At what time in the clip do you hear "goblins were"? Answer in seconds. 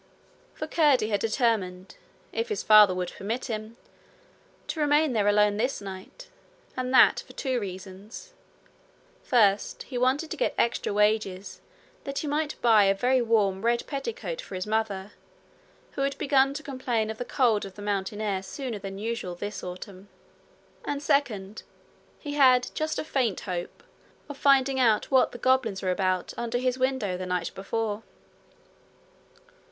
25.37-25.91